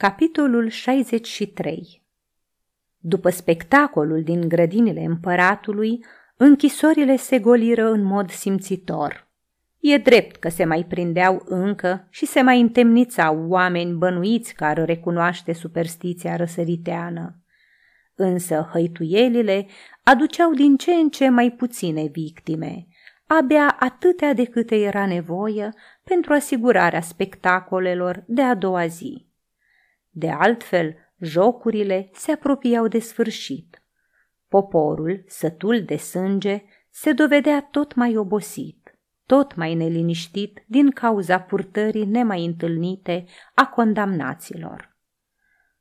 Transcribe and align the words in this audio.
Capitolul 0.00 0.68
63 0.68 2.02
După 2.98 3.30
spectacolul 3.30 4.22
din 4.22 4.48
grădinile 4.48 5.04
împăratului, 5.04 6.04
închisorile 6.36 7.16
se 7.16 7.38
goliră 7.38 7.90
în 7.90 8.02
mod 8.02 8.30
simțitor. 8.30 9.28
E 9.78 9.96
drept 9.96 10.36
că 10.36 10.48
se 10.48 10.64
mai 10.64 10.84
prindeau 10.84 11.42
încă 11.44 12.06
și 12.10 12.26
se 12.26 12.42
mai 12.42 12.60
întemnițau 12.60 13.46
oameni 13.48 13.96
bănuiți 13.96 14.54
care 14.54 14.84
recunoaște 14.84 15.52
superstiția 15.52 16.36
răsăriteană. 16.36 17.42
Însă 18.14 18.68
hăituielile 18.72 19.66
aduceau 20.02 20.52
din 20.52 20.76
ce 20.76 20.92
în 20.92 21.08
ce 21.08 21.28
mai 21.28 21.50
puține 21.50 22.06
victime, 22.06 22.86
abia 23.26 23.76
atâtea 23.78 24.32
de 24.32 24.44
câte 24.44 24.76
era 24.76 25.06
nevoie 25.06 25.70
pentru 26.04 26.32
asigurarea 26.32 27.00
spectacolelor 27.00 28.24
de 28.26 28.42
a 28.42 28.54
doua 28.54 28.86
zi. 28.86 29.27
De 30.18 30.30
altfel, 30.30 30.96
jocurile 31.20 32.10
se 32.12 32.32
apropiau 32.32 32.88
de 32.88 32.98
sfârșit. 32.98 33.82
Poporul, 34.48 35.24
sătul 35.26 35.82
de 35.82 35.96
sânge, 35.96 36.62
se 36.90 37.12
dovedea 37.12 37.68
tot 37.70 37.94
mai 37.94 38.16
obosit, 38.16 38.98
tot 39.26 39.54
mai 39.54 39.74
neliniștit 39.74 40.64
din 40.66 40.90
cauza 40.90 41.40
purtării 41.40 42.04
nemai 42.04 42.44
întâlnite 42.44 43.24
a 43.54 43.66
condamnaților. 43.66 44.96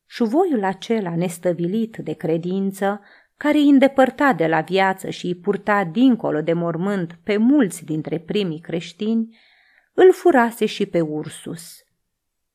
Șuvoiul 0.05 0.63
acela 0.63 1.15
nestăvilit 1.15 1.97
de 1.97 2.13
credință, 2.13 3.01
care 3.37 3.57
îi 3.57 3.69
îndepărta 3.69 4.33
de 4.33 4.47
la 4.47 4.61
viață 4.61 5.09
și 5.09 5.25
îi 5.25 5.35
purta 5.35 5.83
dincolo 5.83 6.41
de 6.41 6.53
mormânt 6.53 7.19
pe 7.23 7.37
mulți 7.37 7.85
dintre 7.85 8.19
primii 8.19 8.59
creștini, 8.59 9.37
îl 9.93 10.13
furase 10.13 10.65
și 10.65 10.85
pe 10.85 11.01
Ursus. 11.01 11.81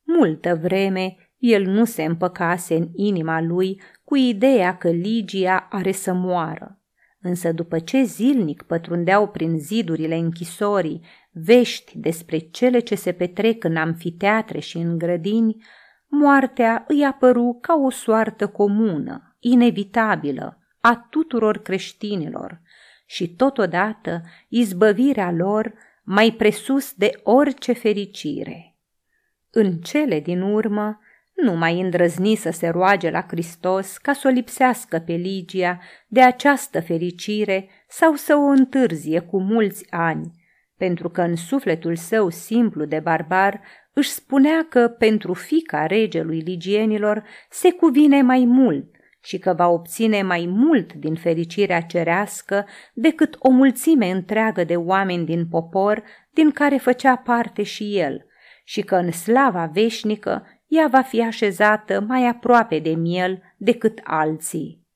Multă 0.03 0.55
vreme 0.55 1.17
el 1.43 1.67
nu 1.67 1.85
se 1.85 2.05
împăcase 2.05 2.75
în 2.75 2.89
inima 2.95 3.41
lui 3.41 3.81
cu 4.05 4.17
ideea 4.17 4.77
că 4.77 4.91
Ligia 4.91 5.69
are 5.71 5.93
să 5.93 6.13
moară. 6.13 6.81
Însă 7.21 7.53
după 7.53 7.79
ce 7.79 8.03
zilnic 8.03 8.63
pătrundeau 8.63 9.29
prin 9.29 9.59
zidurile 9.59 10.17
închisorii 10.17 11.05
vești 11.31 11.99
despre 11.99 12.39
cele 12.39 12.79
ce 12.79 12.95
se 12.95 13.13
petrec 13.13 13.65
în 13.65 13.77
amfiteatre 13.77 14.59
și 14.59 14.77
în 14.77 14.99
grădini, 14.99 15.65
moartea 16.09 16.85
îi 16.89 17.05
apăru 17.05 17.59
ca 17.61 17.75
o 17.75 17.91
soartă 17.91 18.47
comună, 18.47 19.37
inevitabilă, 19.39 20.59
a 20.81 21.07
tuturor 21.11 21.59
creștinilor 21.59 22.61
și 23.07 23.35
totodată 23.35 24.23
izbăvirea 24.49 25.31
lor 25.31 25.75
mai 26.03 26.31
presus 26.31 26.95
de 26.95 27.21
orice 27.23 27.73
fericire. 27.73 28.77
În 29.51 29.79
cele 29.79 30.21
din 30.21 30.41
urmă, 30.41 30.99
nu 31.43 31.57
mai 31.57 31.81
îndrăzni 31.81 32.35
să 32.35 32.51
se 32.51 32.69
roage 32.69 33.11
la 33.11 33.25
Hristos 33.29 33.97
ca 33.97 34.13
să 34.13 34.29
o 34.29 34.31
lipsească 34.31 34.99
pe 34.99 35.13
Ligia 35.13 35.81
de 36.07 36.23
această 36.23 36.81
fericire 36.81 37.69
sau 37.89 38.15
să 38.15 38.35
o 38.35 38.45
întârzie 38.45 39.19
cu 39.19 39.41
mulți 39.41 39.87
ani, 39.91 40.31
pentru 40.77 41.09
că 41.09 41.23
în 41.23 41.37
sufletul 41.37 41.97
său 41.97 42.29
simplu 42.31 42.85
de 42.85 42.99
barbar 42.99 43.61
își 43.93 44.11
spunea 44.11 44.67
că 44.69 44.89
pentru 44.89 45.33
fica 45.33 45.87
regelui 45.87 46.41
ligienilor 46.41 47.25
se 47.51 47.71
cuvine 47.71 48.23
mai 48.23 48.45
mult 48.45 48.91
și 49.23 49.39
că 49.39 49.53
va 49.53 49.69
obține 49.69 50.23
mai 50.23 50.47
mult 50.49 50.93
din 50.93 51.15
fericirea 51.15 51.81
cerească 51.81 52.67
decât 52.95 53.37
o 53.39 53.51
mulțime 53.51 54.11
întreagă 54.11 54.65
de 54.65 54.77
oameni 54.77 55.25
din 55.25 55.47
popor 55.47 56.03
din 56.31 56.51
care 56.51 56.77
făcea 56.77 57.17
parte 57.17 57.63
și 57.63 57.99
el, 57.99 58.27
și 58.65 58.83
că 58.83 58.95
în 58.95 59.11
slava 59.11 59.71
veșnică 59.73 60.47
ea 60.75 60.89
va 60.89 61.03
fi 61.03 61.23
așezată 61.23 62.01
mai 62.01 62.27
aproape 62.27 62.79
de 62.79 62.91
miel 62.91 63.43
decât 63.57 64.01
alții. 64.05 64.87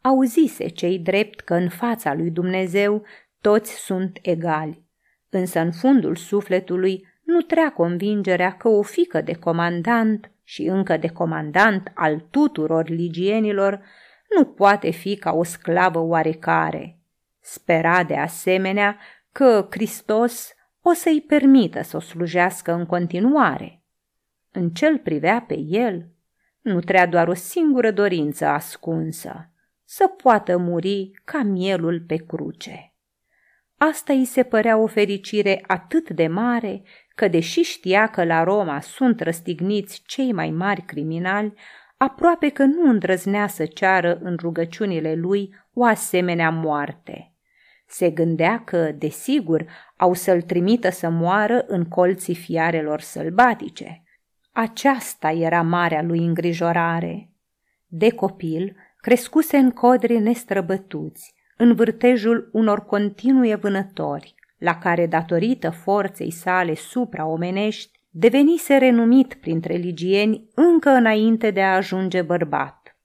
Auzise 0.00 0.68
cei 0.68 0.98
drept 0.98 1.40
că 1.40 1.54
în 1.54 1.68
fața 1.68 2.14
lui 2.14 2.30
Dumnezeu 2.30 3.02
toți 3.40 3.74
sunt 3.74 4.18
egali, 4.22 4.84
însă 5.28 5.60
în 5.60 5.72
fundul 5.72 6.16
sufletului 6.16 7.06
nu 7.24 7.40
trea 7.40 7.72
convingerea 7.72 8.56
că 8.56 8.68
o 8.68 8.82
fică 8.82 9.20
de 9.20 9.32
comandant 9.32 10.30
și 10.44 10.62
încă 10.62 10.96
de 10.96 11.08
comandant 11.08 11.90
al 11.94 12.24
tuturor 12.30 12.88
ligienilor 12.88 13.80
nu 14.36 14.44
poate 14.44 14.90
fi 14.90 15.16
ca 15.16 15.32
o 15.32 15.44
sclavă 15.44 15.98
oarecare. 15.98 16.98
Spera 17.40 18.04
de 18.04 18.16
asemenea 18.16 18.98
că 19.32 19.66
Hristos 19.70 20.54
o 20.80 20.92
să-i 20.92 21.24
permită 21.26 21.82
să 21.82 21.96
o 21.96 22.00
slujească 22.00 22.72
în 22.72 22.86
continuare 22.86 23.81
în 24.52 24.70
cel 24.70 24.98
privea 24.98 25.44
pe 25.46 25.58
el, 25.58 26.06
nu 26.60 26.80
trea 26.80 27.06
doar 27.06 27.28
o 27.28 27.34
singură 27.34 27.90
dorință 27.90 28.46
ascunsă, 28.46 29.50
să 29.84 30.06
poată 30.06 30.58
muri 30.58 31.10
ca 31.24 31.42
mielul 31.42 32.04
pe 32.06 32.16
cruce. 32.16 32.94
Asta 33.76 34.12
îi 34.12 34.24
se 34.24 34.42
părea 34.42 34.78
o 34.78 34.86
fericire 34.86 35.64
atât 35.66 36.10
de 36.10 36.26
mare 36.26 36.82
că, 37.14 37.28
deși 37.28 37.60
știa 37.60 38.06
că 38.06 38.24
la 38.24 38.42
Roma 38.42 38.80
sunt 38.80 39.20
răstigniți 39.20 40.02
cei 40.06 40.32
mai 40.32 40.50
mari 40.50 40.82
criminali, 40.82 41.54
aproape 41.96 42.48
că 42.48 42.64
nu 42.64 42.90
îndrăznea 42.90 43.46
să 43.46 43.66
ceară 43.66 44.18
în 44.22 44.36
rugăciunile 44.40 45.14
lui 45.14 45.54
o 45.72 45.84
asemenea 45.84 46.50
moarte. 46.50 47.34
Se 47.86 48.10
gândea 48.10 48.62
că, 48.64 48.92
desigur, 48.98 49.66
au 49.96 50.14
să-l 50.14 50.42
trimită 50.42 50.90
să 50.90 51.08
moară 51.08 51.64
în 51.66 51.84
colții 51.84 52.34
fiarelor 52.34 53.00
sălbatice– 53.00 53.96
aceasta 54.52 55.30
era 55.30 55.62
marea 55.62 56.02
lui 56.02 56.18
îngrijorare. 56.18 57.30
De 57.86 58.10
copil, 58.10 58.76
crescuse 58.96 59.56
în 59.56 59.70
codri 59.70 60.18
nestrăbătuți, 60.18 61.34
în 61.56 61.74
vârtejul 61.74 62.48
unor 62.52 62.84
continue 62.84 63.54
vânători, 63.54 64.34
la 64.58 64.78
care, 64.78 65.06
datorită 65.06 65.70
forței 65.70 66.30
sale 66.30 66.74
supraomenești, 66.74 68.00
devenise 68.10 68.76
renumit 68.76 69.34
printre 69.34 69.74
ligieni 69.74 70.48
încă 70.54 70.90
înainte 70.90 71.50
de 71.50 71.62
a 71.62 71.74
ajunge 71.74 72.22
bărbat. 72.22 72.96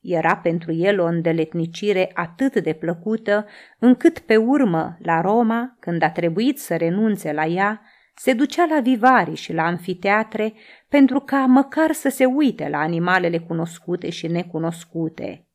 Era 0.00 0.36
pentru 0.36 0.72
el 0.72 1.00
o 1.00 1.04
îndeletnicire 1.04 2.10
atât 2.14 2.62
de 2.62 2.72
plăcută, 2.72 3.46
încât 3.78 4.18
pe 4.18 4.36
urmă, 4.36 4.96
la 4.98 5.20
Roma, 5.20 5.76
când 5.80 6.02
a 6.02 6.10
trebuit 6.10 6.58
să 6.58 6.76
renunțe 6.76 7.32
la 7.32 7.46
ea, 7.46 7.80
se 8.20 8.32
ducea 8.32 8.66
la 8.66 8.80
vivari 8.80 9.34
și 9.34 9.52
la 9.52 9.62
anfiteatre 9.62 10.54
pentru 10.88 11.20
ca 11.20 11.46
măcar 11.46 11.92
să 11.92 12.08
se 12.08 12.24
uite 12.24 12.68
la 12.68 12.78
animalele 12.78 13.38
cunoscute 13.38 14.10
și 14.10 14.26
necunoscute. 14.26 15.46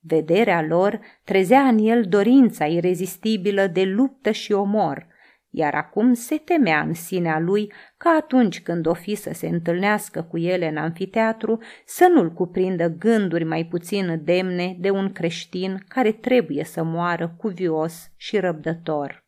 Vederea 0.00 0.62
lor 0.62 1.00
trezea 1.24 1.60
în 1.60 1.78
el 1.78 2.04
dorința 2.08 2.66
irezistibilă 2.66 3.66
de 3.66 3.82
luptă 3.82 4.30
și 4.30 4.52
omor, 4.52 5.06
iar 5.50 5.74
acum 5.74 6.12
se 6.12 6.36
temea 6.36 6.80
în 6.80 6.94
sinea 6.94 7.38
lui 7.38 7.72
ca 7.96 8.10
atunci 8.10 8.62
când 8.62 8.86
o 8.86 8.94
fi 8.94 9.14
să 9.14 9.30
se 9.32 9.46
întâlnească 9.46 10.22
cu 10.22 10.38
ele 10.38 10.68
în 10.68 10.76
anfiteatru 10.76 11.58
să 11.84 12.10
nu-l 12.14 12.32
cuprindă 12.32 12.88
gânduri 12.88 13.44
mai 13.44 13.64
puțin 13.64 14.20
demne 14.24 14.76
de 14.78 14.90
un 14.90 15.12
creștin 15.12 15.84
care 15.88 16.12
trebuie 16.12 16.64
să 16.64 16.82
moară 16.82 17.34
cuvios 17.38 18.10
și 18.16 18.38
răbdător. 18.38 19.21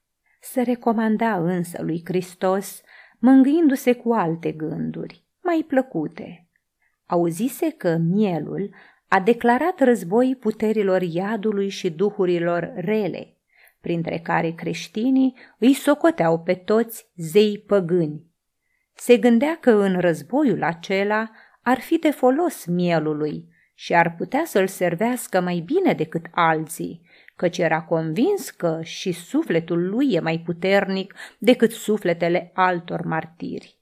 Se 0.44 0.62
recomanda 0.62 1.36
însă 1.36 1.82
lui 1.82 2.02
Hristos, 2.04 2.82
mângâindu-se 3.18 3.92
cu 3.92 4.12
alte 4.12 4.52
gânduri, 4.52 5.24
mai 5.42 5.64
plăcute. 5.68 6.48
Auzise 7.06 7.70
că 7.70 7.96
mielul 7.96 8.74
a 9.08 9.20
declarat 9.20 9.80
război 9.80 10.36
puterilor 10.40 11.02
iadului 11.02 11.68
și 11.68 11.90
duhurilor 11.90 12.72
rele, 12.76 13.36
printre 13.80 14.18
care 14.18 14.50
creștinii 14.50 15.34
îi 15.58 15.72
socoteau 15.72 16.40
pe 16.40 16.54
toți 16.54 17.10
zei 17.16 17.58
păgâni. 17.66 18.26
Se 18.94 19.16
gândea 19.16 19.56
că 19.60 19.70
în 19.70 20.00
războiul 20.00 20.62
acela 20.62 21.30
ar 21.62 21.80
fi 21.80 21.98
de 21.98 22.10
folos 22.10 22.64
mielului 22.64 23.48
și 23.74 23.94
ar 23.94 24.14
putea 24.14 24.42
să-l 24.44 24.66
servească 24.66 25.40
mai 25.40 25.62
bine 25.66 25.92
decât 25.92 26.26
alții, 26.30 27.02
căci 27.36 27.58
era 27.58 27.82
convins 27.82 28.50
că 28.50 28.80
și 28.82 29.12
sufletul 29.12 29.88
lui 29.88 30.12
e 30.12 30.20
mai 30.20 30.38
puternic 30.38 31.14
decât 31.38 31.72
sufletele 31.72 32.50
altor 32.54 33.04
martiri. 33.04 33.78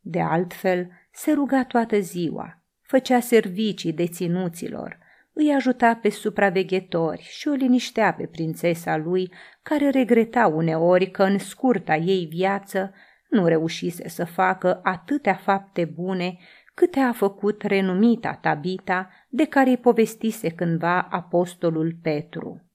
De 0.00 0.20
altfel, 0.20 0.90
se 1.12 1.32
ruga 1.32 1.64
toată 1.64 1.98
ziua, 1.98 2.62
făcea 2.80 3.20
servicii 3.20 3.92
deținuților, 3.92 4.98
îi 5.32 5.52
ajuta 5.54 5.94
pe 5.94 6.10
supraveghetori 6.10 7.22
și 7.22 7.48
o 7.48 7.52
liniștea 7.52 8.14
pe 8.14 8.26
prințesa 8.26 8.96
lui, 8.96 9.32
care 9.62 9.90
regreta 9.90 10.46
uneori 10.46 11.10
că 11.10 11.22
în 11.22 11.38
scurta 11.38 11.96
ei 11.96 12.26
viață 12.26 12.94
nu 13.28 13.46
reușise 13.46 14.08
să 14.08 14.24
facă 14.24 14.80
atâtea 14.82 15.34
fapte 15.34 15.84
bune 15.84 16.38
câte 16.74 17.00
a 17.00 17.12
făcut 17.12 17.62
renumita 17.62 18.34
Tabita, 18.34 19.10
de 19.28 19.44
care 19.44 19.70
îi 19.70 19.76
povestise 19.76 20.48
cândva 20.48 21.00
apostolul 21.00 21.96
Petru. 22.02 22.71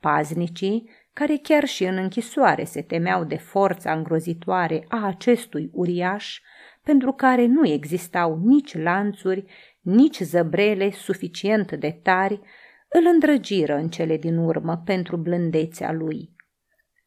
Paznicii, 0.00 0.90
care 1.12 1.36
chiar 1.42 1.64
și 1.64 1.84
în 1.84 1.96
închisoare 1.96 2.64
se 2.64 2.82
temeau 2.82 3.24
de 3.24 3.36
forța 3.36 3.92
îngrozitoare 3.92 4.84
a 4.88 5.06
acestui 5.06 5.70
uriaș, 5.72 6.40
pentru 6.82 7.12
care 7.12 7.46
nu 7.46 7.66
existau 7.66 8.40
nici 8.44 8.76
lanțuri, 8.76 9.44
nici 9.80 10.20
zăbrele 10.20 10.90
suficient 10.90 11.72
de 11.72 12.00
tari, 12.02 12.40
îl 12.88 13.02
îndrăgiră 13.12 13.74
în 13.74 13.88
cele 13.88 14.16
din 14.16 14.36
urmă 14.36 14.82
pentru 14.84 15.16
blândețea 15.16 15.92
lui. 15.92 16.36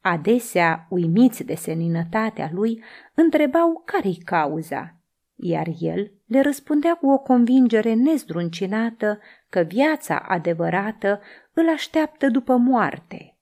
Adesea, 0.00 0.86
uimiți 0.90 1.44
de 1.44 1.54
seninătatea 1.54 2.50
lui, 2.52 2.82
întrebau 3.14 3.82
care-i 3.84 4.18
cauza, 4.24 5.01
iar 5.44 5.66
el 5.78 6.10
le 6.26 6.40
răspundea 6.40 6.94
cu 6.94 7.10
o 7.10 7.18
convingere 7.18 7.94
nezdruncinată 7.94 9.20
că 9.48 9.60
viața 9.60 10.18
adevărată 10.28 11.20
îl 11.52 11.68
așteaptă 11.68 12.28
după 12.28 12.56
moarte. 12.56 13.36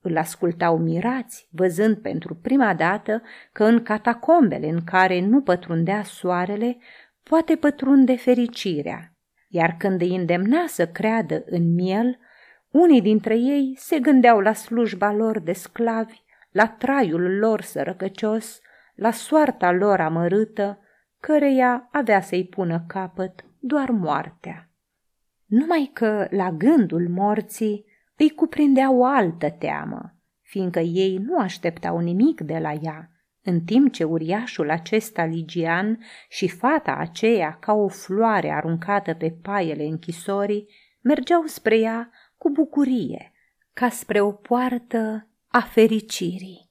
Îl 0.00 0.16
ascultau 0.16 0.78
mirați, 0.78 1.48
văzând 1.50 1.96
pentru 1.96 2.34
prima 2.34 2.74
dată 2.74 3.22
că 3.52 3.64
în 3.64 3.82
catacombele 3.82 4.68
în 4.68 4.84
care 4.84 5.20
nu 5.20 5.40
pătrundea 5.40 6.02
soarele, 6.02 6.78
poate 7.22 7.56
pătrunde 7.56 8.16
fericirea, 8.16 9.12
iar 9.48 9.74
când 9.78 10.00
îi 10.00 10.16
îndemna 10.16 10.66
să 10.66 10.86
creadă 10.86 11.44
în 11.46 11.74
miel, 11.74 12.18
unii 12.70 13.02
dintre 13.02 13.34
ei 13.34 13.74
se 13.78 13.98
gândeau 13.98 14.40
la 14.40 14.52
slujba 14.52 15.12
lor 15.12 15.40
de 15.40 15.52
sclavi, 15.52 16.22
la 16.50 16.68
traiul 16.68 17.38
lor 17.38 17.60
sărăcăcios, 17.60 18.60
la 18.94 19.10
soarta 19.10 19.72
lor 19.72 20.00
amărâtă, 20.00 20.78
căreia 21.26 21.88
avea 21.92 22.20
să-i 22.20 22.46
pună 22.46 22.84
capăt 22.86 23.44
doar 23.58 23.90
moartea. 23.90 24.70
Numai 25.46 25.90
că 25.92 26.26
la 26.30 26.50
gândul 26.50 27.08
morții 27.08 27.84
îi 28.16 28.30
cuprindea 28.30 28.92
o 28.92 29.04
altă 29.04 29.50
teamă, 29.50 30.14
fiindcă 30.40 30.78
ei 30.78 31.16
nu 31.16 31.38
așteptau 31.38 31.98
nimic 31.98 32.40
de 32.40 32.58
la 32.58 32.72
ea, 32.72 33.10
în 33.42 33.60
timp 33.60 33.92
ce 33.92 34.04
uriașul 34.04 34.70
acesta 34.70 35.24
ligian 35.24 36.04
și 36.28 36.48
fata 36.48 36.92
aceea 36.92 37.56
ca 37.60 37.72
o 37.72 37.88
floare 37.88 38.50
aruncată 38.50 39.14
pe 39.14 39.30
paiele 39.42 39.84
închisorii 39.84 40.68
mergeau 41.00 41.46
spre 41.46 41.78
ea 41.78 42.10
cu 42.36 42.50
bucurie, 42.50 43.32
ca 43.72 43.88
spre 43.88 44.20
o 44.20 44.32
poartă 44.32 45.28
a 45.48 45.60
fericirii. 45.60 46.63